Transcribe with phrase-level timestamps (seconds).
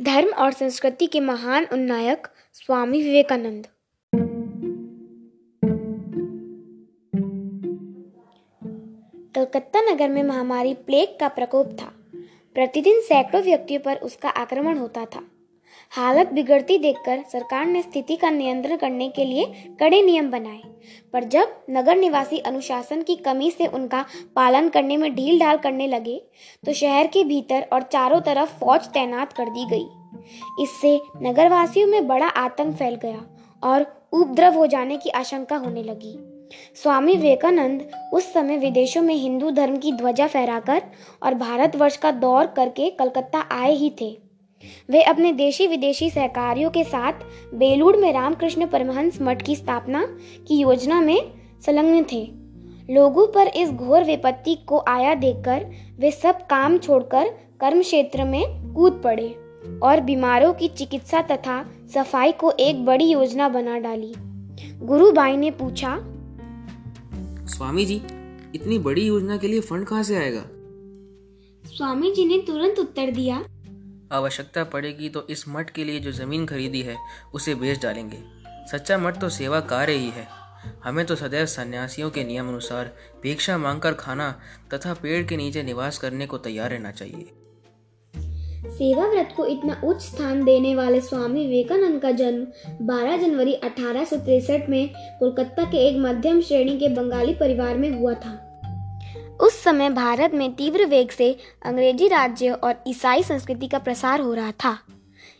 [0.00, 3.66] धर्म और संस्कृति के महान उन्नायक स्वामी विवेकानंद।
[9.34, 11.92] कलकत्ता नगर में महामारी प्लेग का प्रकोप था।
[12.54, 15.31] प्रतिदिन सैकड़ों व्यक्तियों पर उसका आक्रमण होता था।
[15.92, 19.44] हालत बिगड़ती देखकर सरकार ने स्थिति का नियंत्रण करने के लिए
[19.80, 20.60] कड़े नियम बनाए।
[21.12, 24.04] पर जब नगर निवासी अनुशासन की कमी से उनका
[24.36, 26.16] पालन करने में ढील ढाल करने लगे
[26.64, 32.06] तो शहर के भीतर और चारों तरफ़ फौज तैनात कर दी गई। इससे नगरवासियों में
[32.08, 33.20] बड़ा आतंक फैल गया
[33.62, 36.16] और उपद्रव हो जाने की आशंका होने लगी।
[36.82, 40.82] स्वामी विवेकानंद उस समय विदेशों में हिंदू धर्म की ध्वजा फहराकर
[41.22, 44.16] और भारतवर्ष का दौर करके कलकत्ता आए ही थे।
[44.90, 47.12] वे अपने देशी विदेशी सहकारियों के साथ
[47.54, 50.04] बेलूड़ में रामकृष्ण परमहंस मठ की स्थापना
[50.48, 51.32] की योजना में
[51.66, 52.22] संलग्न थे।
[52.90, 55.66] लोगों पर इस घोर विपत्ति को आया देखकर
[55.98, 57.28] वे सब काम छोड़कर
[57.60, 59.28] कर्म क्षेत्र में कूद पड़े
[59.82, 61.62] और बीमारों की चिकित्सा तथा
[61.94, 64.12] सफ़ाई को एक बड़ी योजना बना डाली।
[64.78, 65.96] गुरुबाई ने पूछा
[67.46, 68.00] स्वामी जी
[68.54, 70.44] इतनी बड़ी योजना के लिए फंड कहाँ से आएगा?
[71.64, 73.44] स्वामी जी ने तुरंत उत्तर दिया
[74.12, 76.96] आवश्यकता पड़ेगी तो इस मठ के लिए जो ज़मीन खरीदी है,
[77.34, 78.18] उसे बेच डालेंगे।
[78.72, 80.26] सच्चा मठ तो सेवा कार्य ही है।
[80.84, 82.90] हमें तो सदैव सन्यासियों के नियम अनुसार
[83.22, 84.40] भिक्षा मांगकर खाना
[84.74, 87.30] तथा पेड़ के नीचे निवास करने को तैयार रहना चाहिए।
[88.68, 92.46] सेवा व्रत को इतना उच्च स्थान देने वाले स्वामी विवेकानंद का जन्म
[92.86, 94.06] 12 जनवरी अठारह
[94.68, 94.88] में
[95.18, 98.48] कोलकाता के एक मध्यम श्रेणी के बंगाली परिवार में हुआ था।
[99.40, 104.34] उस समय भारत में तीव्र वेग से अंग्रेज़ी राज्य और ईसाई संस्कृति का प्रसार हो
[104.34, 104.78] रहा था।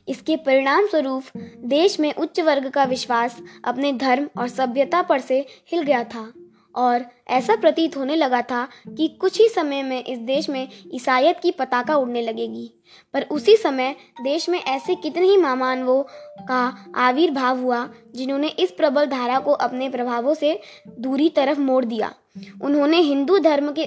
[0.08, 1.24] इसके परिणाम स्वरूप
[1.64, 6.32] देश में उच्च वर्ग का विश्वास अपने धर्म और सभ्यता पर से हिल गया था।
[6.76, 11.40] और ऐसा प्रतीत होने लगा था कि कुछ ही समय में इस देश में ईसाइत
[11.42, 12.70] की पताका उड़ने लगेगी।
[13.14, 16.02] पर उसी समय देश में ऐसे कितने ही महामानवों
[16.48, 20.60] का आविर्भाव हुआ जिन्होंने इस प्रबल धारा को अपने प्रभावों से
[20.98, 22.12] दूरी तरफ़ मोड़ दिया।
[22.62, 23.86] उन्होंने हिंदू धर्म के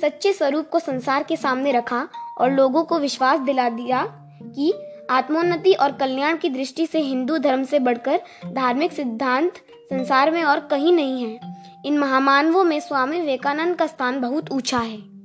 [0.00, 2.08] सच्चे स्वरूप को संसार के सामने रखा
[2.38, 4.02] और लोगों को विश्वास दिला दिया
[4.44, 4.72] कि
[5.10, 9.56] आत्मोन्नति और कल्याण की दृष्टि से हिंदू धर्म से बढ़कर धार्मिक सिद्धांत
[9.90, 11.47] संसार में और कहीं नहीं है।
[11.84, 15.17] इन महामानवों में स्वामी विवेकानंद का स्थान बहुत ऊँचा है।